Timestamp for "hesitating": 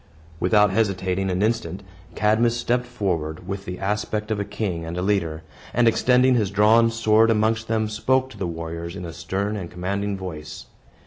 0.71-1.29